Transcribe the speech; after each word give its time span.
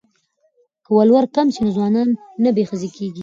که 0.85 0.91
ولور 0.97 1.25
کم 1.35 1.47
شي 1.53 1.61
نو 1.65 1.71
ځوانان 1.77 2.09
نه 2.43 2.49
بې 2.55 2.63
ښځې 2.69 2.89
کیږي. 2.97 3.19